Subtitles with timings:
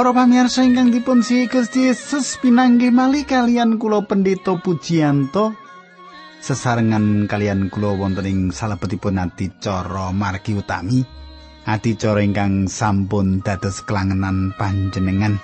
[0.00, 5.52] Para pamirsa ingkang dipun sihi Gusti Yesus pinanggih malih kalian kula Pendeta Pujiyanto
[6.40, 11.04] sesarengan kalian kula wonten ing salebetipun adicara margi utami.
[11.68, 15.36] Adicara ingkang sampun dados kelangenan panjenengan.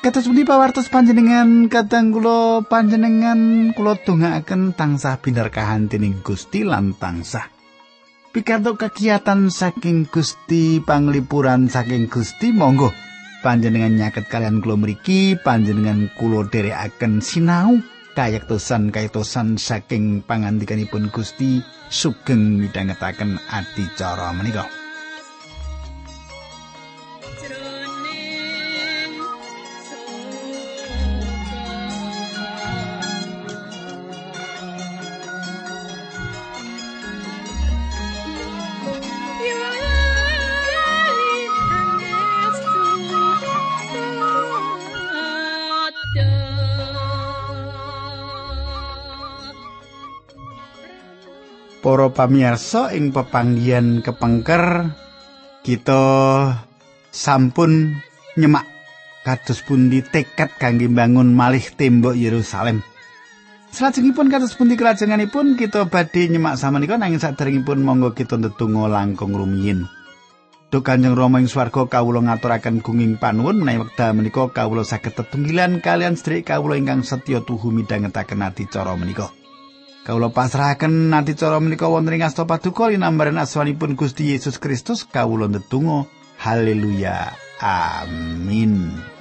[0.00, 7.52] Kados pundi pawartos panjenengan kadang kula panjenengan kula dongaaken tansah binerkahan dening Gusti lan tansah.
[8.32, 13.07] Pikantuk kegiatan saking Gusti panglipuran saking Gusti monggo
[13.48, 17.80] panjenengan nyaket kalian kula mriki panjenengan kula dherekaken sinau
[18.12, 24.77] kayektosan kayektosan saking pangandikanipun Gusti sugeng midhangetaken adicara menika
[52.18, 54.90] pamirsa ing pepanggihan kepengker
[55.62, 56.02] kita
[57.14, 57.94] sampun
[58.34, 58.66] nyemak
[59.22, 62.82] kados pundi tekad kangge bangun malih tembok Yerusalem.
[63.70, 69.86] Salajengipun kados pundi kelajenganipun kita badhe nyemak samenika nanging saderengipun monggo kita ndedonga langkung rumiyin.
[70.74, 75.78] Duh Kanjeng Rama ing swarga kawula ngaturaken gunging panuwun menawi wekdal menika kawula saged tetunggilan
[75.78, 79.37] kalian sedherek kawula ingkang setya tuhu midhangetaken adicara menika.
[80.06, 85.48] Kawula pasrahaken nanti cara menika wonten ing asta paduka linambaran asmanipun Gusti Yesus Kristus kawula
[85.48, 86.06] ndedonga.
[86.38, 87.34] Haleluya.
[87.58, 89.17] Amin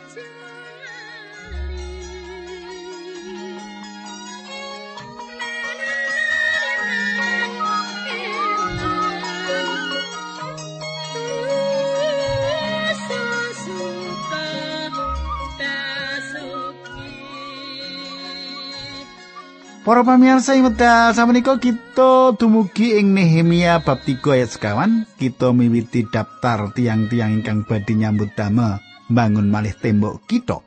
[19.87, 26.03] Para pamirsa ing wekdal samenika kita dumugi ing Nehemia bab 3 ayat sekawan, kita miwiti
[26.11, 30.59] daftar tiang-tiang ingkang badhe nyambut damel bangun malih tembok kita.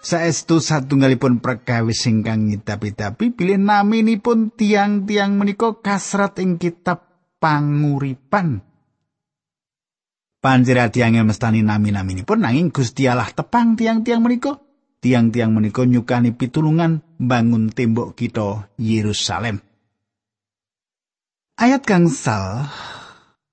[0.00, 7.04] Saestu satunggalipun perkawis ingkang ngitapi-tapi pilih naminipun tiang-tiang menika kasrat ing kitab
[7.44, 8.64] panguripan.
[10.40, 14.71] Panjera tiang mestani nami-naminipun nanging Gusti Allah tepang tiang-tiang menika
[15.02, 19.58] tiang-tiang menika nyukani pitulungan bangun tembok kita Yerusalem.
[21.58, 22.70] Ayat gangsal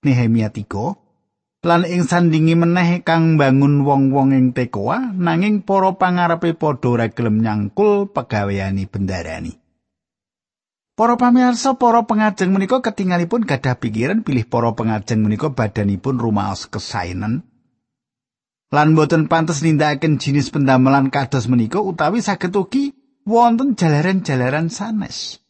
[0.06, 6.88] Nehemia 3 lan ing sandingi meneh kang bangun wong-wong ing Tekoa nanging para pangarepe padha
[6.88, 9.60] ora gelem nyangkul pegaweani bendarani.
[10.96, 17.44] Para pamirsa para pengajeng menika ketingalipun gadah pikiran pilih para pengajeng menika badanipun rumaos kesaenan
[18.69, 22.94] lan boten pantes nindakaken jinis pendamelan kados menika utawi saged ugi
[23.25, 25.41] wonten jalaran-jalaran sanes.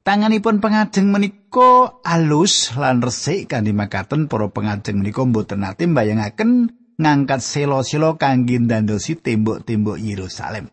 [0.00, 7.40] Tanganipun pengajeng menika alus lan resik kanthi makaten para pengajeng menika boten nate mbayangaken ngangkat
[7.40, 10.68] selo-selo kangge ndandosi tembok-tembok Yerusalem.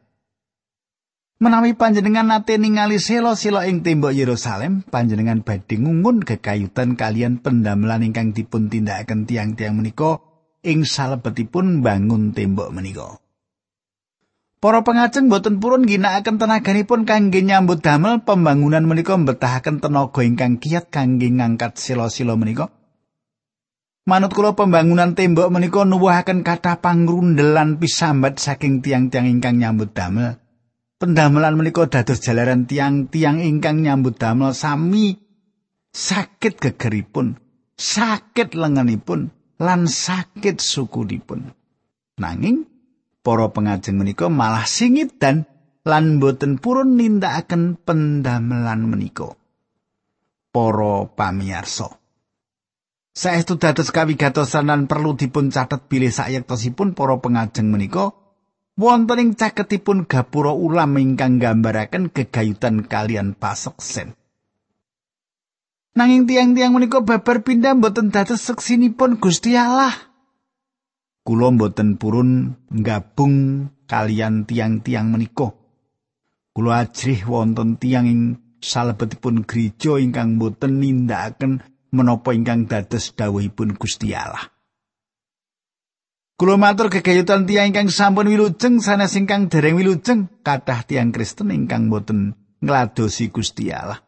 [1.37, 8.33] Menawi panjenengan nate ningali selo-selo ing tembok Yerusalem, panjenengan badhe ngungun kekayutan kalian pendamelan ingkang
[8.33, 10.17] dipun tindakaken tiang-tiang menika
[10.65, 13.21] ing salebetipun bangun tembok menika.
[14.57, 20.89] Para pengajeng boten purun ginakaken tenaganipun kangge nyambut damel pembangunan menika mbetahaken tenaga ingkang kiat
[20.89, 22.73] kangge ngangkat selo-selo menika.
[24.09, 30.41] Manut kula pembangunan tembok menika nuwuhaken kathah pangrundelan pisambat saking tiang-tiang ingkang nyambut damel.
[30.97, 35.17] Pendamelan menika dados jalaran tiang-tiang ingkang nyambut damel sami
[35.93, 37.37] sakit gegeripun,
[37.77, 41.53] sakit lenganipun, lan sakit sukunipun.
[42.17, 42.65] Nanging
[43.21, 45.45] para pengajeng menika malah singit dan
[45.85, 49.37] lan boten purun nindakaken pendamelan menika.
[50.49, 51.93] Para pamirsa.
[53.17, 58.13] Saestu dados kawigatosan lan perlu dipun catet bilih sayektosipun para pengajeng menika
[58.77, 64.13] wonten ing caketipun gapura ulam ingkang nggambaraken gegayutan kalian paseksen.
[65.97, 69.97] Nanging tiang-tiang menika babar pindah mboten dados seksinipun Gusti Allah.
[71.25, 75.57] Kula mboten purun gabung kalian tiang-tiang menika.
[76.53, 78.21] Kula ajrih wonten tiang ing
[78.61, 84.53] salebetipun gereja ingkang mboten nindakaken menapa ingkang dados dawuhipun Gusti Allah.
[86.37, 91.89] Kulo matur gegayutan tiyang ingkang sampun wilujeng sanes ingkang dereng wilujeng kathah tiyang Kristen ingkang
[91.89, 94.05] boten ngladosi Gusti Allah.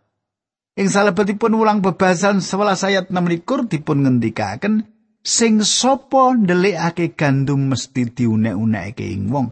[0.78, 4.86] Ing salebetipun ulang bebasan 11 ayat 6 likur dipun ngendikaken
[5.26, 9.50] sing sapa ndelikake gandum mesti diunek-unekake ing wong.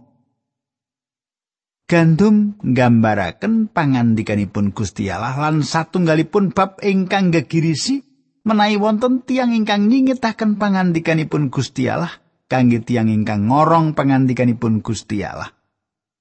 [1.89, 8.05] Gandum nggambaraken pangandikanipun Gusti Allah lan satunggalipun bab ingkang gegirisi
[8.45, 15.51] menawi wonten tiang ingkang nyingetaken pangandikanipun Gusti Allah kangge tiang ingkang ngorong pangandikanipun Gusti Allah.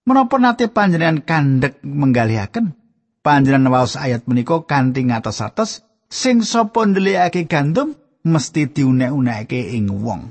[0.06, 2.78] Menapa nate panjenengan kandhek menggalihaken
[3.26, 10.30] panjenengan waos ayat menika kanthi ngatos-atos sing sapa ndelikake gandum mesti diunek-unekake ing wong.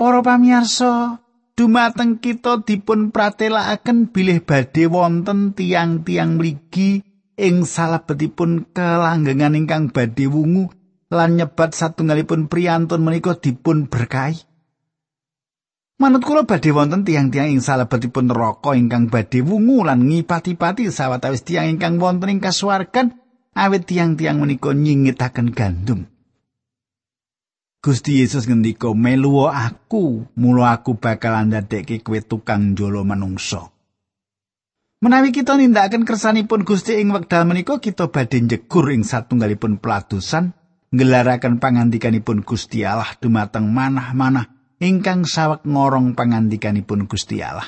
[0.00, 1.20] Para pamirsa,
[1.56, 7.04] dumateng kita dipun pratelakaken bilih badhe wonten tiang-tiang mligi
[7.36, 10.72] ing salebetipun kelanggengan ingkang badhe wungu
[11.12, 14.40] lan nyebat satunggalipun priyantun menika dipun berkahi.
[15.94, 21.70] Manut kula badhe wonten tiang-tiang ing salebetipun neraka ingkang badhe wungu lan ngipati-pati sawetawis tiang
[21.70, 23.14] ingkang wonten ing kasuwargan
[23.54, 26.10] awit tiang-tiang menika nyingitaken gandum.
[27.84, 33.70] Gusti Yesus ngendika, "Melu aku, mula aku bakal ndadekke kowe tukang jolo manungsa."
[35.04, 40.56] Menawi kita nindakaken kersanipun Gusti ing wekdal menika kita badhe njegur ing satunggalipun peladusan
[40.94, 47.66] ngelaraken pangandikanipun Gusti Allah dumateng manah-manah ingkang sawek ngorong pangandikanipun Gusti Allah.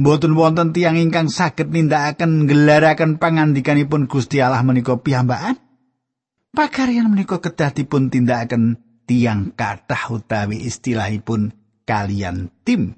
[0.00, 5.60] Mboten wonten tiang ingkang saged nindakaken ngelaraken pangandikanipun Gusti Allah menika piyambakan.
[6.50, 11.54] Pakaryan menika kedah dipun tindakaken tiang kathah utawi istilahipun
[11.84, 12.96] kalian tim.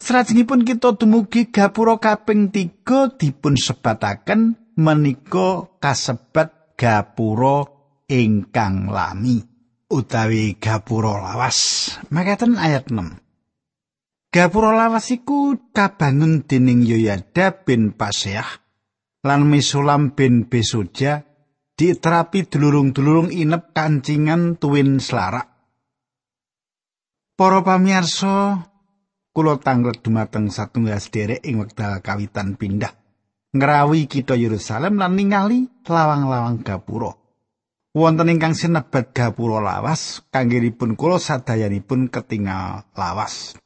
[0.00, 7.79] Salajengipun kita dumugi gapura kaping tiga dipun sebataken menika kasebat gapura
[8.10, 9.38] ingkang lami
[9.86, 11.90] utawi gapura lawas.
[12.10, 14.34] Makaten ayat 6.
[14.34, 18.46] Gapura lawas iku kabangun dening Yoyada bin Paseah
[19.22, 21.22] lan Mesulam bin Besoja
[21.78, 25.46] diterapi dulurung-dulurung inep kancingan tuwin selarak.
[27.38, 28.68] Para pamirsa,
[29.32, 32.92] kula tanglet dumateng satunggal sederek ing wekdal kawitan pindah
[33.50, 37.19] ngrawi kita Yerusalem lan ningali lawang-lawang gapura.
[37.90, 43.58] Wonten ingkang sinebat gapura lawas, kanggiripun kula sadayanipun ketingal lawas.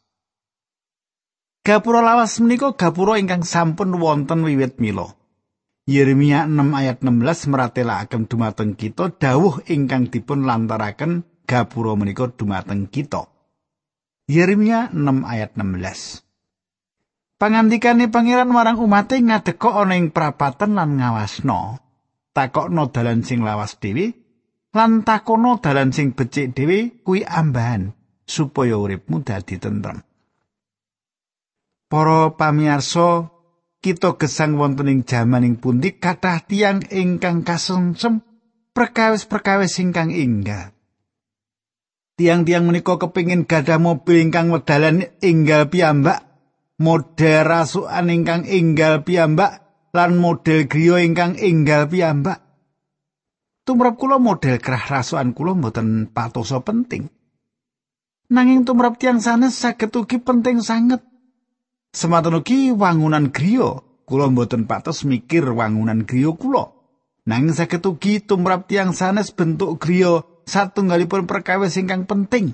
[1.60, 5.12] Gapura lawas menika gapura ingkang sampun wonten wiwit mila.
[5.84, 13.28] Yeremia 6 ayat 16 meratelaken dumateng kita dawuh ingkang dipun lantaraken gapura menika dumateng kita.
[14.24, 16.24] Yeremia 6 ayat 16.
[17.36, 21.83] Pangandikane pangeran marang umate ngadeka ana ing prapatan lan ngawasno.
[22.34, 24.10] Takokno dalan sing lawas dhewe
[24.74, 27.94] lan takono dalan sing becik dhewe kuwi ambahan
[28.26, 30.02] supaya uripmu dadi tentrem.
[31.86, 33.30] Para pamirsa,
[33.78, 38.26] kita gesang wonten ing jaman ing pundi kathah tiang ingkang kasungsem
[38.74, 40.74] perkawis-perkawis ingkang inggal.
[42.18, 46.26] Tiang-tiang menika kepingin gadah mobil ingkang wedalan inggal piyambak,
[46.82, 49.63] model rasukan ingkang inggal piyambak,
[49.94, 52.42] lan model griya ingkang inggal piyambak.
[53.64, 57.08] Tumrap kula model kerah rasukan kula mboten patoso penting.
[58.28, 61.00] Nanging tumrap tiang sanes saged ugi penting sanget.
[61.94, 66.74] Sematan ugi wangunan griya, kula mboten patos mikir wangunan griya kula.
[67.24, 72.52] Nanging saged ugi tumrap tiang sanes bentuk griya satunggalipun perkawis ingkang penting.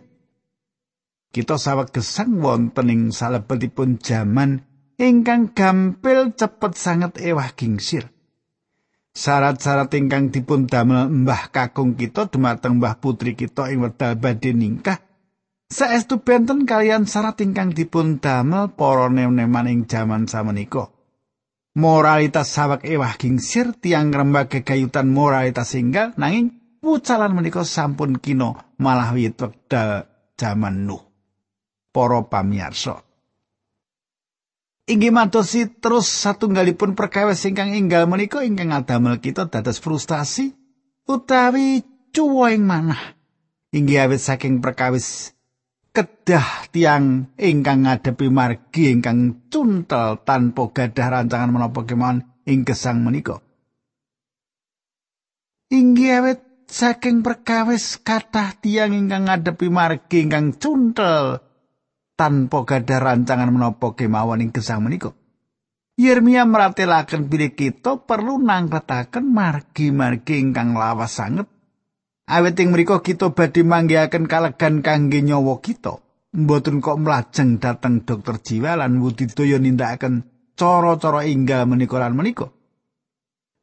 [1.31, 4.70] Kita saweg gesang wonten ing salebetipun jaman
[5.00, 8.12] ingkang gampil cepet sanget ewah gingsir.
[9.16, 15.02] Syarat-syarat ingkang dipun damel Mbah Kakung kita dumateng Mbah Putri kita ing wedal badhe ningkah
[15.71, 20.90] Saestu benten kalian syarat ingkang dipun damel para nem-neman ing jaman samenika.
[21.78, 29.14] Moralitas sawak ewah gingsir tiang rembag kegayutan moralitas singgal nanging wucalan menika sampun kino malah
[29.14, 31.07] wit wekdal jaman Nuh.
[31.95, 33.10] Para pamirsa.
[34.91, 40.51] Inggih madosi terus satunggalipun perkawis ingkang inggal menika ingkang ngadamel kita dados frustasi
[41.07, 42.99] utawi cuwa ing manah.
[43.71, 45.31] Inggih awit saking perkawis
[45.95, 53.39] kedah tiang ingkang ngadepi margi ingkang cuntel tanpa gadah rancangan menapa kemawon ing gesang menika.
[55.71, 61.47] Inggih awet saking perkawis kathah tiang ingkang ngadepi margi ingkang cuntel
[62.21, 65.17] tanpa gadah rancangan menapa kemawon ing gesang menika.
[65.97, 71.49] Yeremia meratelaken bilih kita perlu nangketaken margi-margi ingkang lawas sanget
[72.31, 75.99] Awit ing mriku kita badhe manggihaken kalegan kangge nyawa kita.
[76.31, 80.23] Mboten kok mlajeng dhateng dokter jiwa lan budidaya nindakaken
[80.55, 82.55] cara-cara inggal menika lan menika.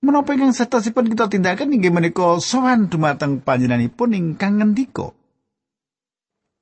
[0.03, 5.15] Menapa ingkang setosipun kita tindakan inggih menika sowan dumateng panjenenganipun ingkang ngendika.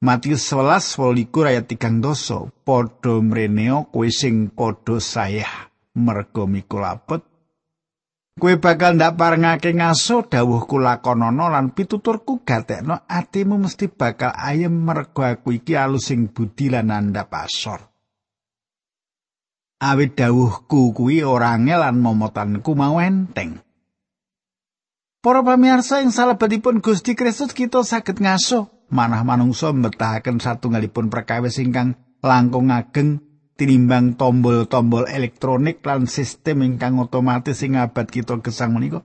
[0.03, 7.23] Matius 11 wolikur ayat tigang doso Podo mreneo kue sing podo saya Mergo mikulapet
[8.35, 14.75] Kue bakal ndak parengake ngaso dawuh kula konono lan pituturku gatekno atimu mesti bakal ayem
[14.75, 17.79] mergo aku iki alus sing budi lan anda pasor.
[19.79, 23.63] Awit dawuhku kuwi ora ngelan momotanku mau enteng.
[25.23, 31.97] Para pamirsa ing salebetipun Gusti Kristus kita saged ngaso manah manungsa mbetahaken satunggalipun perkawis ingkang
[32.21, 33.21] langkung ageng
[33.55, 39.03] tinimbang tombol-tombol elektronik lan sistem ingkang otomatis ing abad kita gesang menika.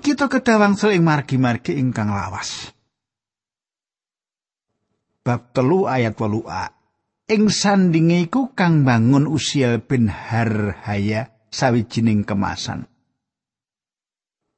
[0.00, 2.72] Kita kedawang ing margi-margi ingkang lawas.
[5.22, 6.72] Bab telu ayat walu a.
[7.30, 12.91] Ing sandinge iku kang bangun usia bin Harhaya sawijining kemasan.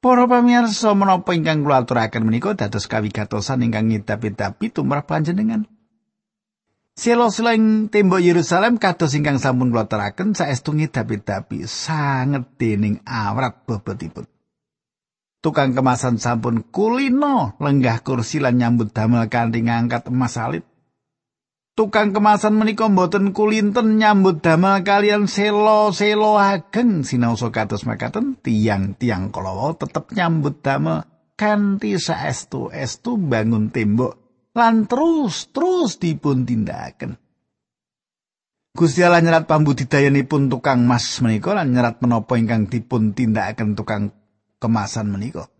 [0.05, 5.65] Para pamirsa menapa ingkang kula aturaken menika dados kawigatosan ingkang ngidapi-dapi tumrap panjenengan.
[6.93, 14.29] Selo-selo ing tembok Yerusalem kados ingkang sampun kula teraken saestu ngidapi-dapi sanget dening awrat bobotipun.
[15.41, 20.69] Tukang kemasan sampun kulino lenggah kursi lan nyambut damel kanthi ngangkat emas alit.
[21.75, 29.75] Tukang kemasan menika mboten kulinten nyambut damel kalian selo-selo ageng sinaosa kados makaten tiang-tiang kala
[29.75, 31.03] tetep nyambut damel
[31.35, 34.15] kanthi saestu estu bangun tembok
[34.55, 37.19] lan terus terus dipun tindakan.
[38.71, 44.15] Gusti Allah nyerat pambudidayanipun tukang mas menika lan nyerat menapa ingkang dipun tindakaken tukang
[44.63, 45.51] kemasan menika.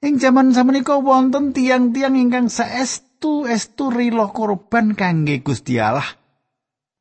[0.00, 6.16] Ing jaman samenika wonten tiang-tiang ingkang saestu estu rilo korban kangge Gusti Allah.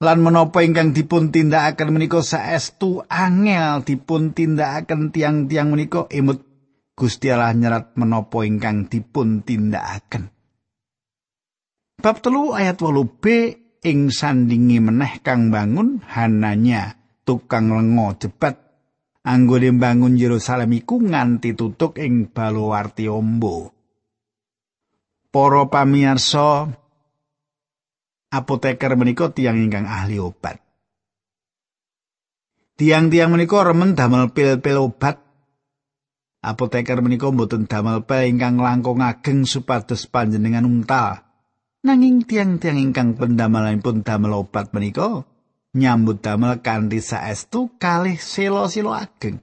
[0.03, 6.43] Lan menapa ingkang dipun tindakaken menika saestu angel dipun tindakaken tiang-tiang menika emut
[6.91, 10.35] Gusti Allah nyerat menapa ingkang dipun tindakaken.
[12.03, 13.23] Bab telu ayat 8 b
[13.79, 18.68] ing sandingi meneh kang bangun hananya tukang lengo jebat
[19.29, 23.69] anggone bangun Yerusalem iku nganti tutuk ing baluwarti ombo.
[25.29, 26.65] Para pamirsa
[28.33, 30.57] apoteker menika tiang ingkang ahli obat.
[32.81, 35.21] Tiang-tiang menika remen damel pil-pil obat.
[36.39, 41.21] Apoteker menika mboten damel pil ingkang langkung ageng supados panjenengan untal.
[41.85, 45.29] Nanging tiang-tiang ingkang pendamelanipun damel obat menika
[45.79, 49.39] nyambut damel kanthi saestu kalih selo-selo ageng.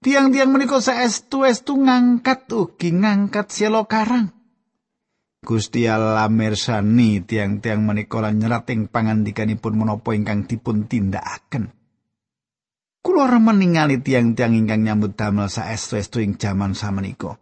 [0.00, 4.32] Tiang-tiang menika saestu estu ngangkat ugi ngangkat selo karang.
[5.44, 11.70] Gusti Allah mirsani tiang-tiang menika lan nyerat ing pangandikanipun menapa ingkang dipun tindakaken.
[13.04, 17.38] Kula remen ningali tiang-tiang ingkang nyambut damel saestu-estu ing jaman samenika.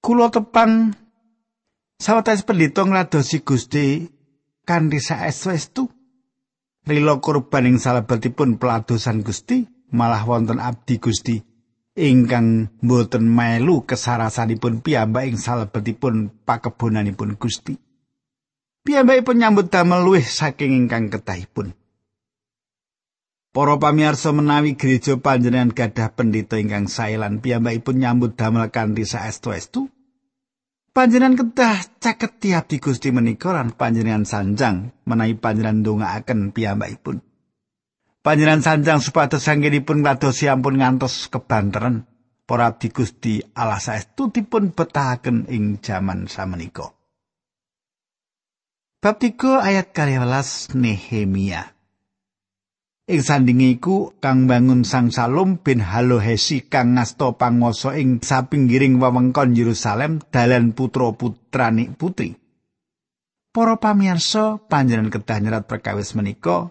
[0.00, 0.96] Kula tepang
[2.02, 4.10] Sawetawis pendhita ngladosi Gusti
[4.66, 5.86] kanthi saestu-estu
[6.82, 11.36] rila kurban ing salebetipun peladosan Gusti malah wonten abdi Gusti
[11.92, 17.76] ingkang boten melu kesarasanipun piyambak ing salebetipun pakebonanipun Gusti.
[18.82, 21.76] Piyambakipun nyambut damel luwih saking ingkang ketahipun.
[23.52, 29.92] Para pamirsa menawi gereja panjenengan gadah pendhita ingkang sae lan piyambakipun nyambut damel kanthi saestu-estu,
[30.92, 37.16] Panjenengan kedah caket tiap di Gusti menika lan panjenengan sanjang menawi panjenengan ndongaaken piyambakipun.
[38.20, 42.04] Panjenengan sanjang supados sanggenipun ngladosi ampun ngantos kebanteren
[42.44, 46.92] para abdi Gusti Allah saestu dipun betahaken ing jaman samenika.
[49.00, 51.71] Bab 3 ayat 12 Nehemia.
[53.02, 59.58] Ing sandinge iku kang bangun Sang Salom bin Halohesi kang ngasta panguwasa ing sapinggiring wewengkon
[59.58, 62.38] Yerusalem dalan putra-putrani putri.
[63.50, 66.70] Para pamirsa, panjenengan kedah nyerat perkawis menika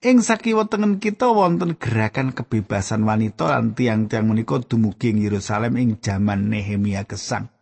[0.00, 6.00] ing sakiwa tengen kita wonten gerakan kebebasan wanita lan tiang-tiang menika dumugi ing Yerusalem ing
[6.00, 7.52] jaman Nehemia gesang.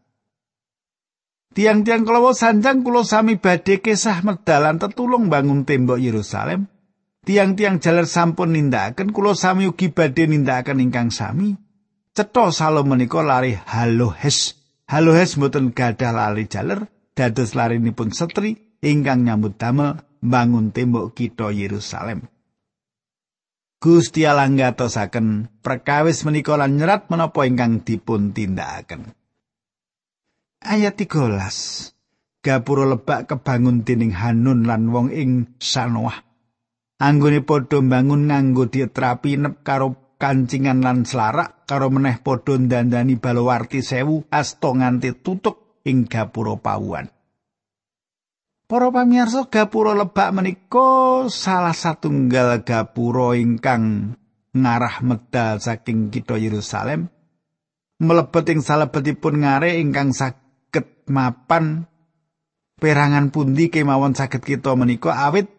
[1.50, 6.70] Tiang-tiang kalawa sanjang kula sami badhe kesah medalan tetulung bangun tembok Yerusalem
[7.24, 11.56] tiang-tiang jaler sampun nindakaken kula sami ugi badhe nindakaken ingkang sami.
[12.14, 14.54] Cetha salom menika lari halohes.
[14.86, 22.28] Halohes mboten gadah lari jaler dados larinipun setri ingkang nyambut damel bangun tembok kita Yerusalem.
[23.80, 29.12] Gusti Allah ngatosaken perkawis menika lan nyerat menapa ingkang dipun tindakaken.
[30.64, 31.92] Ayat 13
[32.44, 36.33] Gapura lebak kebangun dening Hanun lan wong ing Sanoah
[37.00, 43.82] anggone padha mbangun nganggo dietrapi nep karo kancingan lan selarak karo meneh padha dandani balawarti
[43.82, 47.10] sewu asta nganti tutuk ing gapura pawuan.
[48.64, 54.16] Para pamirsa gapura lebak menika salah satunggal gapura ingkang
[54.56, 57.12] ngarah medal saking kitha Yerusalem
[58.00, 61.86] mlebet ing salebetipun ngare ingkang saged mapan
[62.78, 65.50] perangan pundi kemawon saged kita menika awit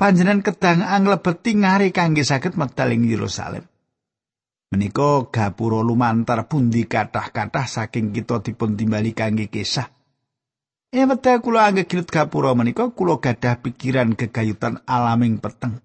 [0.00, 3.68] panjenengan kedang anglebeti ngare kangge saged medal ing Yerusalem.
[4.72, 9.92] Menika gapura lumantar pundi kathah-kathah saking kita dipun timbali kangge kisah.
[10.96, 15.84] Ing wekdal kula anggegilut gapura menika kula gadah pikiran gegayutan alaming peteng.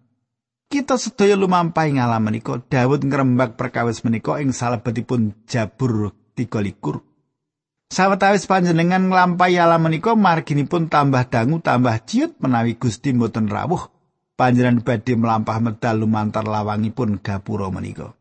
[0.72, 7.92] Kita sedaya lumampah ing alam menika Daud ngrembak perkawis menika ing salebetipun Jabur 33.
[7.92, 13.95] Sawetawis panjenengan nglampahi alam menika marginipun tambah dangu tambah ciut menawi Gusti mboten rawuh
[14.36, 18.14] panjenengan badhe melampah medal lumantar lawangipun gapura menika.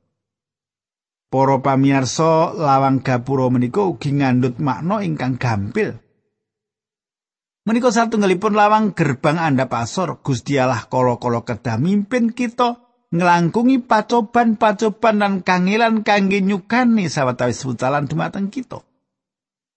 [1.29, 5.99] Para pamirsa lawang gapura menika ugi ngandhut makna ingkang gampil.
[7.67, 12.79] Menika satunggalipun lawang gerbang andhap asor Gusti Allah kala-kala kedah mimpin kita
[13.15, 18.83] nglangkungi pacoban-pacoban lan kangelan kangge nyukani sawetawis wutalan dumateng kita.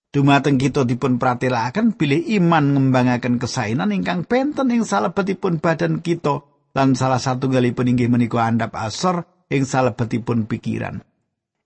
[0.08, 6.96] Dumateng kita dipun pratelakaken bilih iman ngembangaken kesainan ingkang benten ing salebetipun badan kita lan
[6.96, 11.04] salah satunggalipun inggih menika andhap asor ing salebetipun pikiran.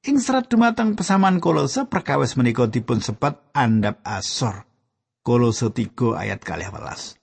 [0.01, 4.65] Ing serat dumateng pesaman kolose perkawis menika dipun sebat andhap asor.
[5.21, 7.21] Kolose 3 ayat 12.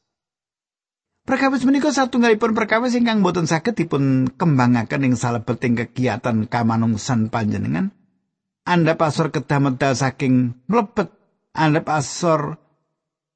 [1.26, 7.97] Perkawis menika satunggalipun perkawis ingkang boten saged dipun kembangaken ing salebeting kegiatan kamanungsan panjenengan.
[8.68, 11.08] Anda pasor kedah medal saking mlebet
[11.56, 12.60] Anda pasor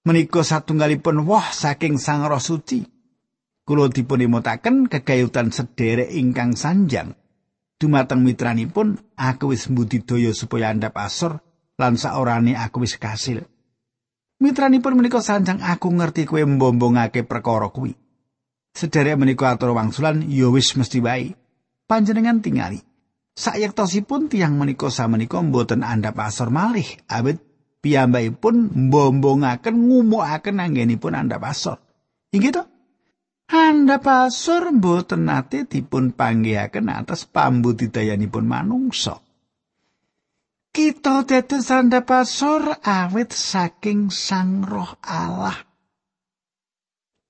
[0.05, 2.85] menika satunggalipun wah saking Sang Roh Suci.
[3.65, 7.17] Kulo dipun imutaken kegayutan sederek ingkang sanjang.
[7.81, 11.41] Dumateng mitranipun aku wis mbudidaya supaya Anda pasor
[11.81, 13.41] lan saorane aku wis kasil.
[14.37, 17.97] Mitranipun menika sanjang aku ngerti kowe mbombongake perkara kuwi.
[18.77, 21.33] Sederek menika atur wangsulan ya wis mesti wae.
[21.89, 22.92] Panjenengan tingali.
[23.33, 27.41] Sayektosipun tiang menika samenika mboten andhap asor malih awit
[27.81, 31.81] piyambakipun mbombongaken ngumukaken anggenipun andhap asor.
[32.37, 32.63] Inggih to?
[33.49, 39.21] Andhap asor mboten nate dipun panggihaken atas pambudidayanipun manungsa.
[40.73, 45.69] Kita dados sandapasor awit saking Sang Roh Allah.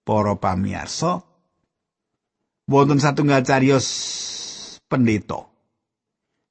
[0.03, 1.23] Para pamirsa,
[2.71, 3.87] wonten satunggal cariyos
[4.87, 5.52] pendeta.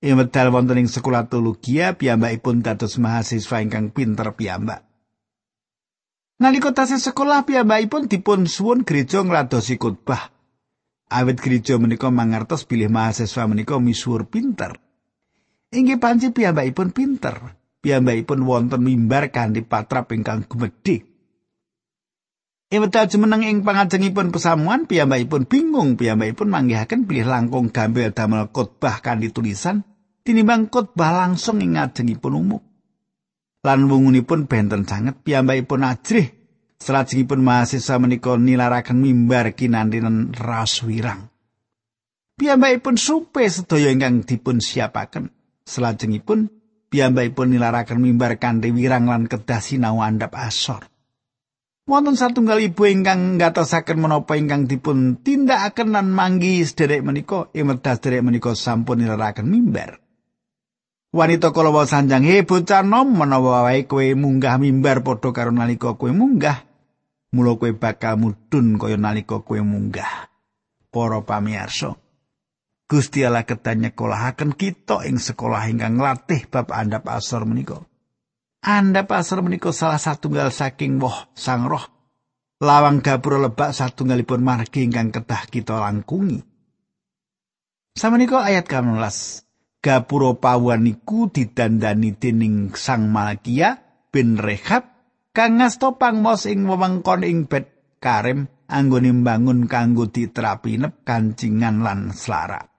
[0.02, 4.82] Ing medal wonten ing sekolah teologi piyambakipun dados mahasiswa ingkang pinter piyambak.
[6.42, 10.34] Nalika tasih sekolah piyambakipun dipun suwun gereja ngladosi khotbah.
[11.06, 14.82] Awit gereja menika mangertos bilih mahasiswa menika misuwur pinter.
[15.70, 17.54] Inggih panci piyambakipun pinter.
[17.86, 21.06] Piyambakipun wonten mimbar kanthi patrap ingkang gumedhe.
[22.74, 29.30] Ewedal jumeneng ing pangajengipun pesamuan piyambakipun bingung piyambakipun manggihaken pilih langkung gampil damel khotbah kanthi
[29.30, 29.91] tulisan
[30.22, 32.62] tinimbang khotbah langsung ing ngajengipun umum.
[33.62, 36.28] Lan wungunipun benten sanget piyambakipun ajrih
[36.82, 41.30] salajengipun mahasiswa menika nilaraken mimbar kinantinan raos wirang.
[42.42, 45.30] Piyambakipun supe sedaya ingkang dipun siapaken.
[45.62, 46.50] Selajengipun
[46.90, 50.90] piyambakipun nilaraken mimbar kanthi wirang lan kedah sinau andhap asor.
[51.86, 58.26] Wonten satunggal ibu ingkang ngatosaken menapa ingkang dipun tindakaken lan manggi sederek menika emedas sederek
[58.26, 60.02] menika sampun nilaraken mimbar.
[61.12, 66.08] Wanita kala sanjang he bocah nom menawa wae kowe munggah mimbar padha karo nalika kowe
[66.08, 66.63] munggah.
[67.36, 70.32] Mula kowe bakal mudhun kaya nalika kowe munggah.
[70.88, 72.00] Para pamirsa,
[72.88, 77.84] Gusti Allah kedah nyekolahaken kita ing sekolah ingkang nglatih bab andhap asor menika.
[78.63, 81.88] Andhap asor menika salah satunggal saking woh Sang Roh.
[82.63, 86.39] Lawang gapura lebak satunggalipun margi ingkang kedah kita langkungi.
[87.95, 89.51] Samenika ayat 16.
[89.82, 93.82] Gapura pawuan niku didandani dening Sang Malakia
[94.13, 94.86] bin Rehab
[95.34, 102.70] kang ngasta pangmos ing wewengkon ing Bet Karem anggone mbangun kanggo ditrapinep kancingan lan selarak.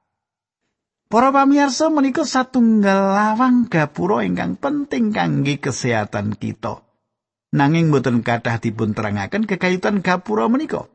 [1.13, 6.81] Para pamirsa menika satunggal lawang gapura ingkang penting kangge kesehatan kita.
[7.53, 10.89] Nanging boten kathah dipun terangaken kekayutan gapura menika.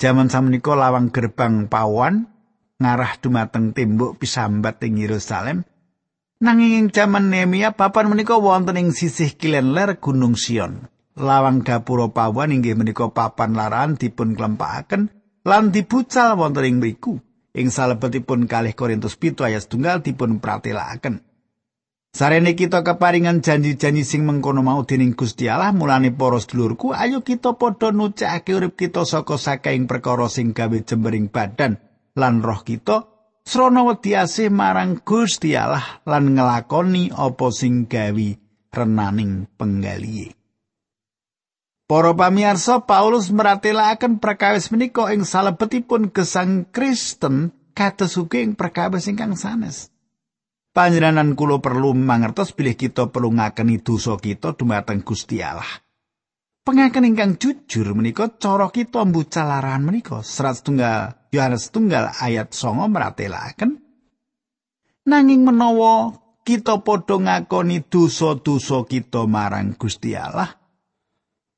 [0.00, 2.31] Jaman samenika lawang gerbang pawan
[2.82, 5.62] ngarah dumateng tembok pisambat ing Yerusalem.
[6.42, 10.90] Nanging ing jaman Nehemia papan menika wonten ing sisih kilen ler Gunung Sion.
[11.14, 15.14] Lawang gapura pawan inggih menika papan laran dipun klempakaken
[15.46, 17.22] lan dibucal wonten ing mriku.
[17.52, 21.20] ing salebetipun kalih Korintus pitu ayat tunggal dipun pratelakaken.
[22.12, 27.56] Sarene kita keparingan janji-janji sing mengkono mau dening Gusti Allah mulane para sedulurku ayo kita
[27.56, 31.80] padha nucake urip kita saka saking perkara sing gawe jembering badan
[32.16, 33.08] lan roh kita
[33.42, 38.28] srana wedi asih marang Gusti Allah lan ngelakoni apa sing gawe
[38.72, 40.32] renaning penggalihe.
[41.90, 49.36] Para pamirsa Paulus meratelaken perkawis menika ing salebetipun gesang Kristen kados ugi ing perkawis ingkang
[49.36, 49.92] sanes.
[50.72, 55.68] Panjenengan kula perlu mangertos bilih kita perlu ngakeni dosa kita dumateng Gusti Allah.
[56.62, 62.86] Pengaken ingkang jujur menika cara kita mbucal arahan menika serat setunggal Yohanes setunggal ayat songo
[62.86, 63.82] meratelaken
[65.02, 66.14] nanging menawa
[66.46, 70.54] kita padha ngakoni dosa-dosa kita marang Gusti Allah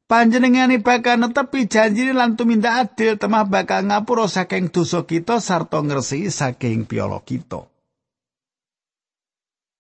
[0.08, 6.32] panjenengane bakal netepi janji lan tumindak adil temah bakal ngapura saking dosa kita sarta ngresiki
[6.32, 7.73] saking piala kita.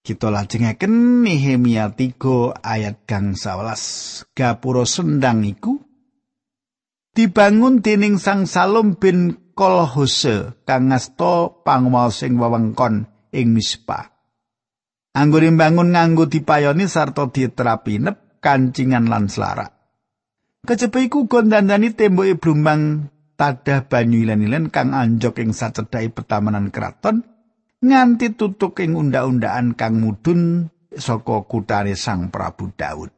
[0.04, 4.36] Kita lajengaken Nehemia 3 ayat gang 11.
[4.36, 5.80] Gapura sendang iku
[7.16, 14.12] dibangun dening Sang Salom bin Kolhose kang ngasta pangwaos ing wewengkon ing Mispa.
[15.16, 19.72] Anggone bangun nganggo dipayoni sarta diterapinep kancingan lan selarak.
[20.68, 23.08] Kecepe iku gondandani temboke blumbang
[23.40, 27.33] tadah banyu ilen-ilen kang anjok ing sacedhake petamanan keraton
[27.84, 33.12] nganti tutuk ing unda-undaan kang mudhun saka kutane Sang Prabu Daud.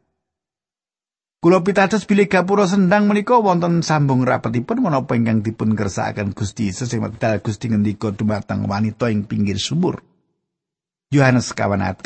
[1.38, 6.90] Kula pitados bilih gapura sendang menika wonten sambung rapetipun menapa ingkang dipun kersakaken Gusti Yesus
[6.90, 10.02] ing wekdal Gusti ngendika dumateng wanita ing pinggir sumur.
[11.14, 12.02] Yohanes 18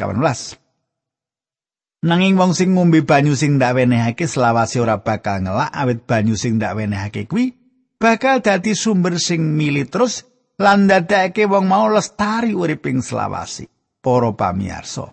[2.00, 6.56] Nanging wong sing ngombe banyu sing ndak wenehake selawase ora bakal ngelak awit banyu sing
[6.60, 7.56] ndak wenehake kuwi
[8.00, 10.24] bakal dadi sumber sing mili terus
[10.60, 13.64] lan dadake wong mau lestari uriping selawasi.
[14.00, 15.12] Para pamirsa.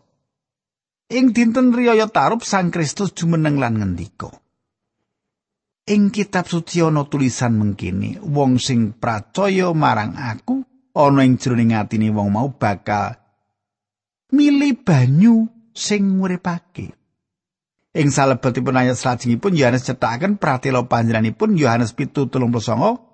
[1.07, 4.31] Ing dinten riyaya tarup Sang Kristus jumeneng lan ngendika.
[5.87, 12.11] Ing kitab suci ana tulisan mengkini, wong sing pracaya marang aku ana ing jroning atine
[12.11, 13.15] wong mau bakal
[14.35, 16.91] milih banyu sing nguripake.
[17.95, 23.06] Ing salebetipun ayat salajengipun Yohanes cetaken pratela panjenenganipun Yohanes 7:39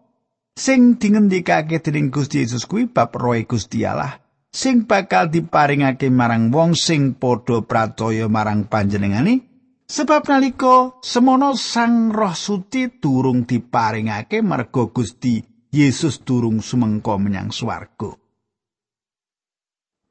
[0.53, 4.21] sing dingendikake dening Gusti Yesus kuwi bab roe Gusti Allah
[4.53, 9.41] sing bakal diparingake marang wong sing padha pracaya marang panjenengane
[9.89, 15.41] sebab nalika semono Sang Roh Suci durung diparingake merga Gusti
[15.73, 18.13] Yesus durung sumengko menyang swarga.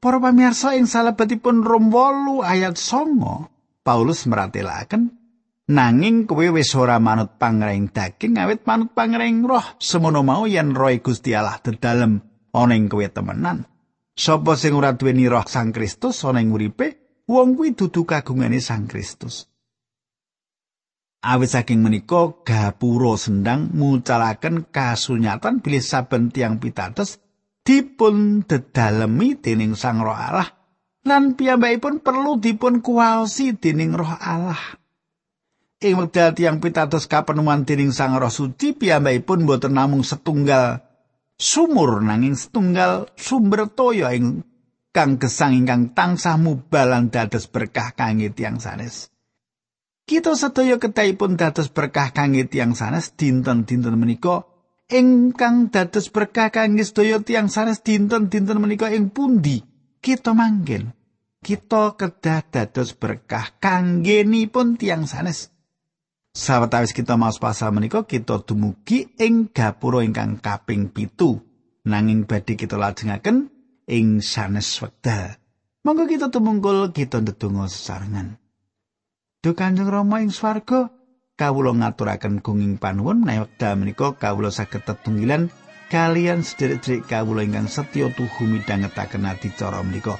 [0.03, 5.22] Para pamirsa ing salebetipun Rom 8 ayat 9 Paulus meratelaken
[5.63, 10.91] Nanging kowe wis ora manut pangreng daging awit manut pangreng roh semono mau yen roh
[10.99, 12.19] Gusti Allah dedalem
[12.51, 13.63] ana ing kowe temenan.
[14.11, 18.91] Sapa sing ora duweni roh Sang Kristus ana ing uripe, wong kuwi dudu kagungane Sang
[18.91, 19.47] Kristus.
[21.23, 27.23] Awit saking menika gapura sendang mucalaken kasunyatan bilih saben tiang pitados
[27.63, 30.51] dipun dedalemi dening Sang Roh Allah
[31.07, 34.82] lan piyambakipun perlu dipun kuwaosi dening Roh Allah.
[35.83, 40.79] Ing wekdal tiyang pitados kapenuman dening Sang Roh Suci piyambakipun boten namung setunggal
[41.35, 44.47] sumur nanging setunggal sumber toya ing
[44.95, 49.11] kang gesang ingkang tansah mubalan dados berkah kangge tiyang sanes.
[50.03, 54.47] Kita sedaya ketahipun dados berkah kangge tiyang sanes dinten-dinten menika
[54.87, 59.65] ingkang dados berkah kangge sedaya tiyang sanes dinten-dinten menika ing pundi
[59.99, 60.95] kita manggen.
[61.43, 65.52] Kita kedah dados berkah kanggenipun tiyang sanes.
[66.33, 71.37] Sawetawis kita maos pasal menika kita dumugi ing gapura ingkang kaping pitu.
[71.85, 73.53] Nanging badhe kita lajengaken
[73.85, 75.37] ing sanes wekdal.
[75.85, 78.41] Monggo kita tumungkul kita ndedonga sesarengan.
[79.45, 80.89] Duh Kanjeng Rama ing swarga,
[81.37, 85.53] kawula ngaturaken gunging panuwun menawi wekdal menika kawula saged tetunggilan
[85.93, 90.17] kalian sederek-sederek kawula ingkang setya tuhu midhangetaken adicara menika.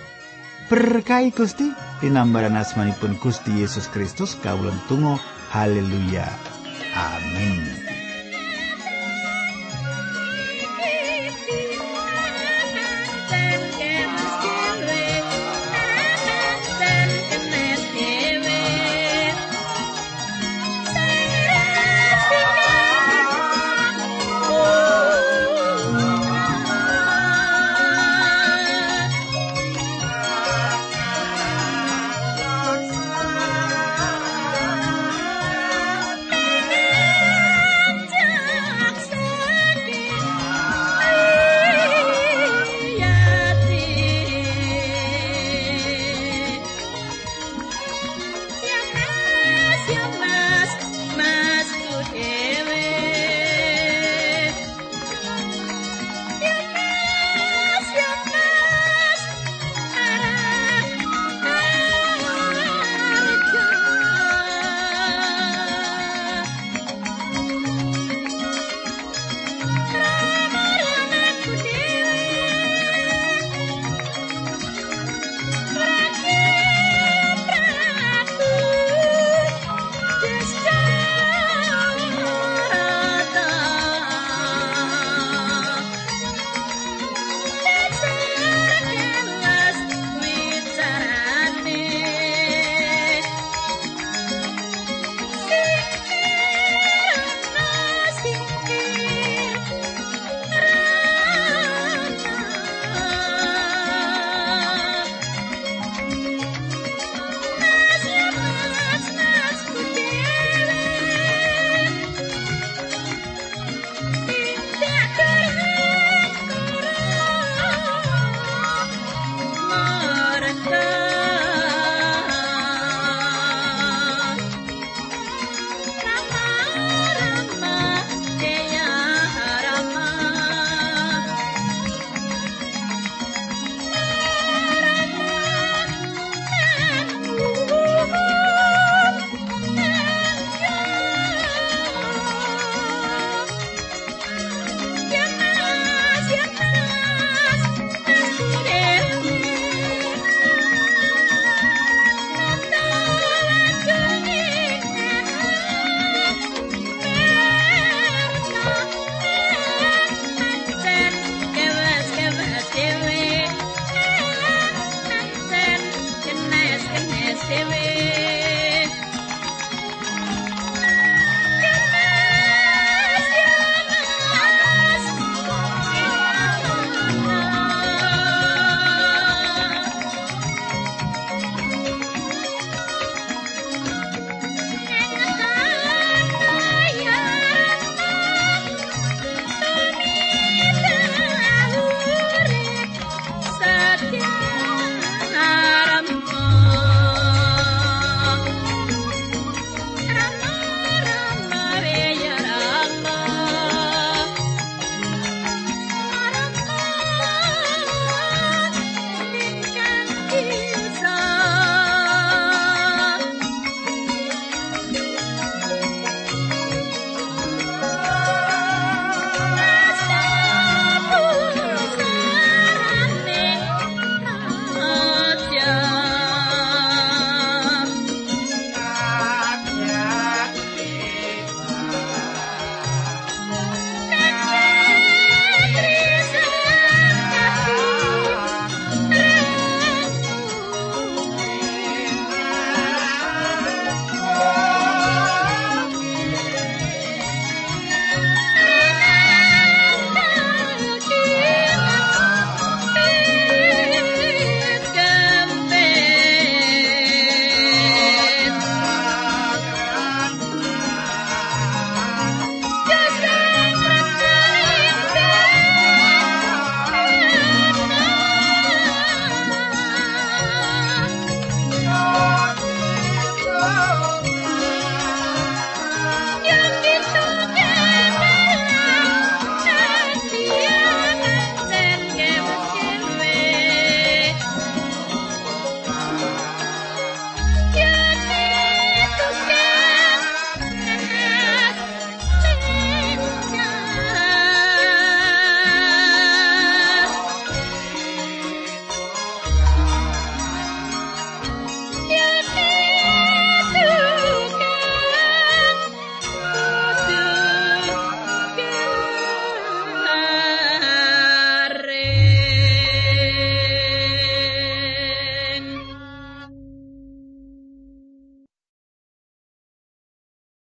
[0.69, 1.73] Berkahi Gusti,
[2.05, 5.17] dinambaran asmanipun Gusti Yesus Kristus kawula tunggu
[5.53, 6.25] Haleluya.
[6.97, 7.82] Amin.